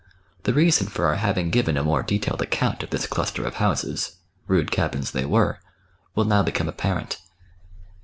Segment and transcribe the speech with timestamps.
[0.45, 4.13] The reason for our having given a more detailed account of this cluster of houses—
[4.47, 5.59] rude cabins they were—
[6.17, 7.19] vrill now become apparent.